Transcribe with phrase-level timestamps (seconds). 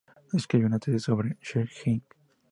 [0.33, 2.01] Escribió una tesis sobre Schelling.